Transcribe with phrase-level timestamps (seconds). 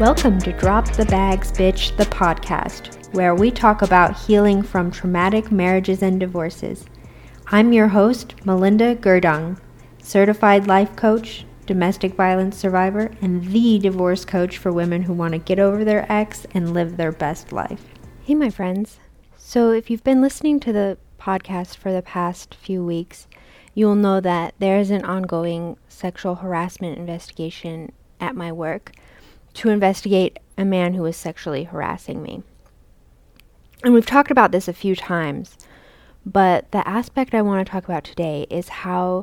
[0.00, 5.50] Welcome to Drop the Bags Bitch, the podcast, where we talk about healing from traumatic
[5.50, 6.84] marriages and divorces.
[7.48, 9.58] I'm your host, Melinda Gerdung,
[10.00, 15.38] certified life coach, domestic violence survivor, and the divorce coach for women who want to
[15.38, 17.84] get over their ex and live their best life.
[18.22, 19.00] Hey, my friends.
[19.36, 23.26] So, if you've been listening to the podcast for the past few weeks,
[23.74, 27.90] you'll know that there is an ongoing sexual harassment investigation
[28.20, 28.92] at my work
[29.54, 32.42] to investigate a man who was sexually harassing me.
[33.84, 35.56] And we've talked about this a few times,
[36.26, 39.22] but the aspect I want to talk about today is how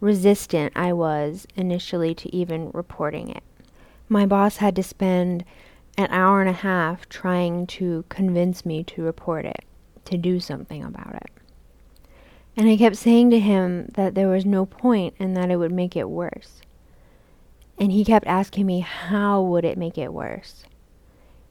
[0.00, 3.42] resistant I was initially to even reporting it.
[4.08, 5.44] My boss had to spend
[5.98, 9.64] an hour and a half trying to convince me to report it,
[10.04, 11.30] to do something about it.
[12.56, 15.72] And I kept saying to him that there was no point and that it would
[15.72, 16.60] make it worse.
[17.78, 20.64] And he kept asking me, how would it make it worse?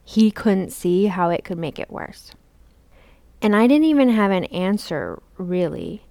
[0.04, 2.32] He couldn't see how it could make it worse.
[3.42, 6.02] And I didn't even have an answer, really.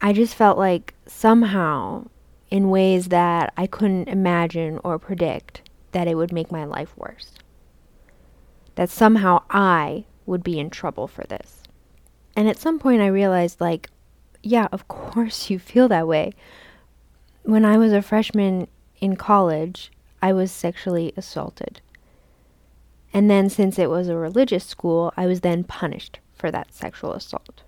[0.00, 2.06] I just felt like somehow,
[2.50, 7.32] in ways that I couldn't imagine or predict, that it would make my life worse.
[8.74, 11.62] That somehow I would be in trouble for this.
[12.36, 13.88] And at some point, I realized, like,
[14.42, 16.32] yeah, of course you feel that way.
[17.42, 18.68] When I was a freshman
[19.00, 19.90] in college,
[20.22, 21.80] I was sexually assaulted.
[23.12, 27.12] And then, since it was a religious school, I was then punished for that sexual
[27.12, 27.62] assault.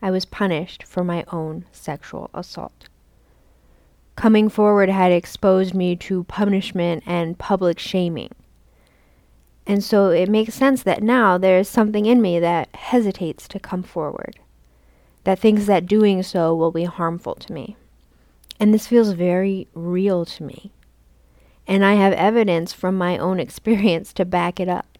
[0.00, 2.88] I was punished for my own sexual assault.
[4.16, 8.30] Coming forward had exposed me to punishment and public shaming.
[9.66, 13.60] And so it makes sense that now there is something in me that hesitates to
[13.60, 14.38] come forward,
[15.24, 17.76] that thinks that doing so will be harmful to me.
[18.62, 20.70] And this feels very real to me.
[21.66, 24.98] And I have evidence from my own experience to back it up.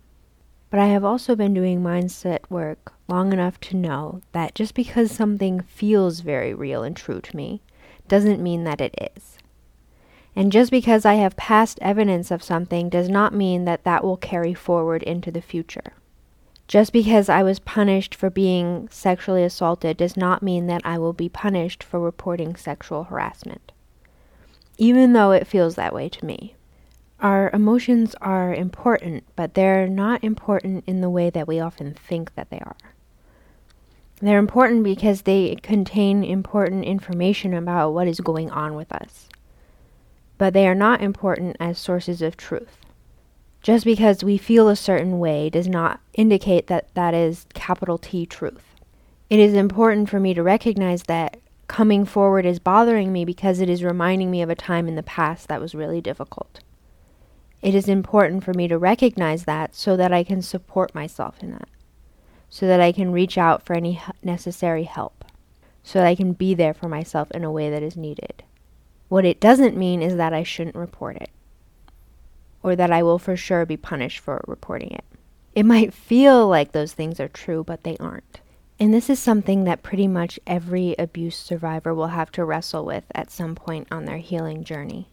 [0.69, 5.13] But I have also been doing mindset work long enough to know that just because
[5.13, 7.63] something feels very real and true to me
[8.09, 9.39] doesn't mean that it is.
[10.35, 14.17] And just because I have past evidence of something does not mean that that will
[14.17, 15.93] carry forward into the future.
[16.69, 21.13] Just because I was punished for being sexually assaulted does not mean that I will
[21.13, 23.73] be punished for reporting sexual harassment,
[24.79, 26.57] even though it feels that way to me.
[27.21, 32.35] Our emotions are important, but they're not important in the way that we often think
[32.35, 32.77] that they are.
[34.21, 39.29] They're important because they contain important information about what is going on with us.
[40.39, 42.79] But they are not important as sources of truth.
[43.63, 48.27] Just because we feel a certain way does not indicate that that is capital T
[48.27, 48.75] truth.
[49.31, 53.71] It is important for me to recognize that coming forward is bothering me because it
[53.71, 56.61] is reminding me of a time in the past that was really difficult.
[57.63, 61.53] It is important for me to recognize that so that I can support myself in
[61.53, 61.69] that,
[62.51, 65.25] so that I can reach out for any necessary help,
[65.85, 68.43] so that I can be there for myself in a way that is needed.
[69.09, 71.31] What it doesn't mean is that I shouldn't report it
[72.63, 75.05] or that I will for sure be punished for reporting it.
[75.55, 78.41] It might feel like those things are true, but they aren't.
[78.81, 83.05] And this is something that pretty much every abuse survivor will have to wrestle with
[83.15, 85.09] at some point on their healing journey.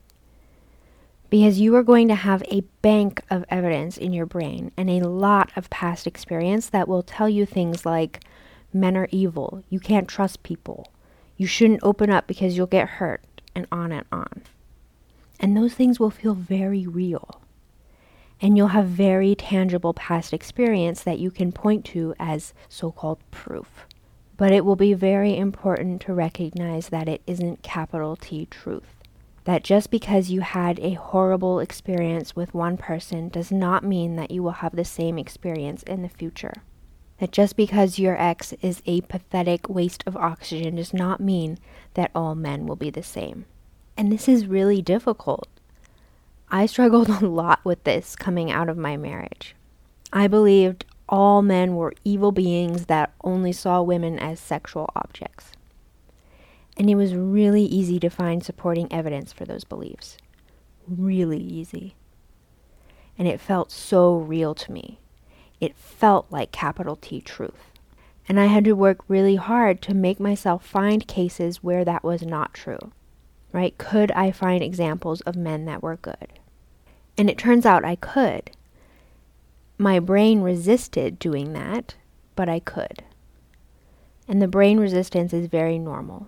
[1.29, 5.07] Because you are going to have a bank of evidence in your brain and a
[5.07, 8.23] lot of past experience that will tell you things like
[8.73, 10.87] men are evil, you can't trust people,
[11.37, 13.21] you shouldn't open up because you'll get hurt,
[13.53, 14.41] and on and on.
[15.39, 17.41] And those things will feel very real.
[18.41, 23.19] And you'll have very tangible past experience that you can point to as so called
[23.31, 23.85] proof.
[24.37, 28.95] But it will be very important to recognize that it isn't capital T truth.
[29.43, 34.31] That just because you had a horrible experience with one person does not mean that
[34.31, 36.53] you will have the same experience in the future.
[37.19, 41.57] That just because your ex is a pathetic waste of oxygen does not mean
[41.95, 43.45] that all men will be the same.
[43.99, 45.49] And this is really difficult.
[46.49, 49.57] I struggled a lot with this coming out of my marriage.
[50.13, 55.51] I believed all men were evil beings that only saw women as sexual objects.
[56.77, 60.15] And it was really easy to find supporting evidence for those beliefs.
[60.87, 61.95] Really easy.
[63.17, 65.01] And it felt so real to me.
[65.59, 67.73] It felt like capital T truth.
[68.29, 72.21] And I had to work really hard to make myself find cases where that was
[72.21, 72.93] not true
[73.51, 73.77] right?
[73.77, 76.39] Could I find examples of men that were good?
[77.17, 78.51] And it turns out I could.
[79.77, 81.95] My brain resisted doing that,
[82.35, 83.03] but I could.
[84.27, 86.27] And the brain resistance is very normal.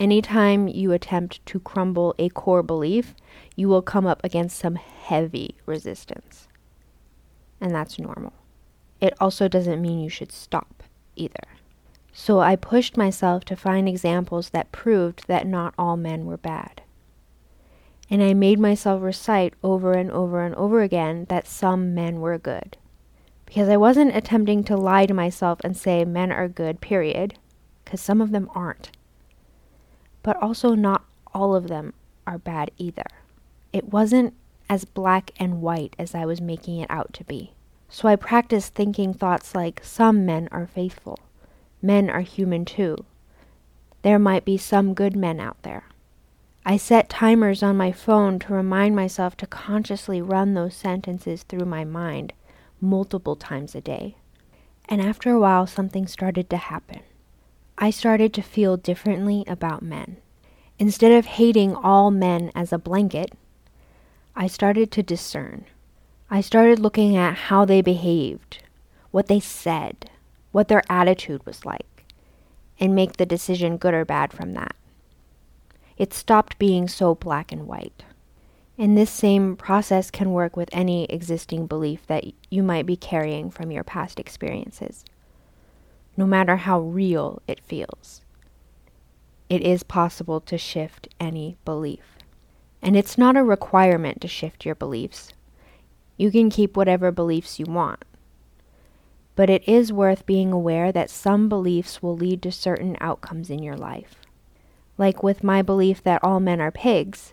[0.00, 3.14] Anytime you attempt to crumble a core belief,
[3.56, 6.46] you will come up against some heavy resistance.
[7.60, 8.32] And that's normal.
[9.00, 10.84] It also doesn't mean you should stop
[11.16, 11.57] either.
[12.20, 16.82] So I pushed myself to find examples that proved that not all men were bad.
[18.10, 22.36] And I made myself recite over and over and over again that some men were
[22.36, 22.76] good.
[23.46, 27.38] Because I wasn't attempting to lie to myself and say men are good, period,
[27.84, 28.90] because some of them aren't.
[30.24, 31.94] But also, not all of them
[32.26, 33.06] are bad either.
[33.72, 34.34] It wasn't
[34.68, 37.52] as black and white as I was making it out to be.
[37.88, 41.20] So I practiced thinking thoughts like some men are faithful,
[41.82, 43.04] men are human too.
[44.02, 45.84] There might be some good men out there.
[46.64, 51.64] I set timers on my phone to remind myself to consciously run those sentences through
[51.64, 52.32] my mind
[52.80, 54.16] multiple times a day.
[54.88, 57.00] And after a while, something started to happen.
[57.76, 60.18] I started to feel differently about men.
[60.78, 63.32] Instead of hating all men as a blanket,
[64.36, 65.64] I started to discern.
[66.30, 68.62] I started looking at how they behaved,
[69.10, 70.10] what they said,
[70.58, 72.04] what their attitude was like,
[72.80, 74.74] and make the decision good or bad from that.
[75.96, 78.02] It stopped being so black and white.
[78.76, 83.52] And this same process can work with any existing belief that you might be carrying
[83.52, 85.04] from your past experiences,
[86.16, 88.22] no matter how real it feels.
[89.48, 92.18] It is possible to shift any belief.
[92.82, 95.32] And it's not a requirement to shift your beliefs.
[96.16, 98.02] You can keep whatever beliefs you want.
[99.38, 103.62] But it is worth being aware that some beliefs will lead to certain outcomes in
[103.62, 104.16] your life.
[104.98, 107.32] Like with my belief that all men are pigs,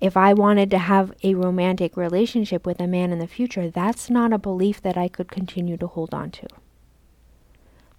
[0.00, 4.08] if I wanted to have a romantic relationship with a man in the future, that's
[4.08, 6.46] not a belief that I could continue to hold on to.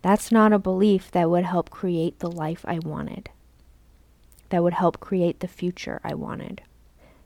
[0.02, 3.30] That's not a belief that would help create the life I wanted,
[4.52, 6.62] that would help create the future I wanted.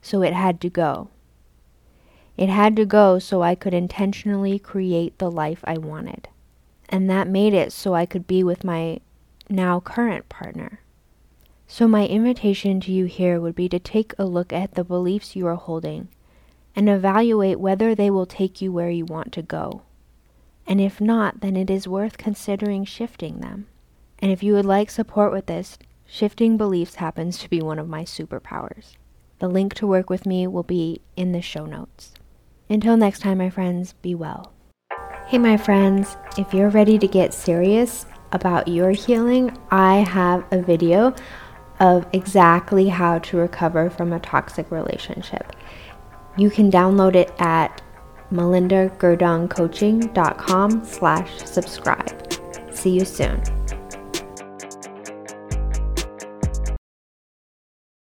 [0.01, 1.09] So it had to go.
[2.37, 6.27] It had to go so I could intentionally create the life I wanted.
[6.89, 8.99] And that made it so I could be with my
[9.49, 10.81] now current partner.
[11.67, 15.35] So, my invitation to you here would be to take a look at the beliefs
[15.35, 16.09] you are holding
[16.75, 19.81] and evaluate whether they will take you where you want to go.
[20.67, 23.67] And if not, then it is worth considering shifting them.
[24.19, 27.89] And if you would like support with this, shifting beliefs happens to be one of
[27.89, 28.95] my superpowers.
[29.39, 32.13] The link to work with me will be in the show notes.
[32.69, 34.51] Until next time, my friends, be well.
[35.27, 40.62] Hey, my friends, if you're ready to get serious about your healing, I have a
[40.62, 41.15] video
[41.79, 45.56] of exactly how to recover from a toxic relationship.
[46.38, 47.81] You can download it at
[48.31, 52.33] melindagerdungcoaching.com slash subscribe.
[52.71, 53.55] See you soon.